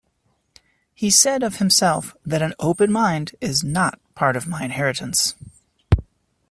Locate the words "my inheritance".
4.47-5.35